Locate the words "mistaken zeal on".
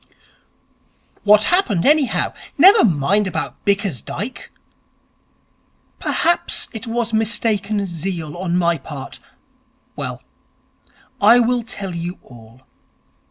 7.13-8.57